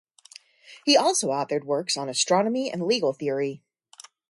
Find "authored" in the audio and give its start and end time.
1.27-1.63